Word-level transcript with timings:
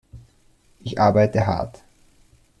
Ich 0.79 0.97
arbeite 0.99 1.45
hart! 1.45 1.83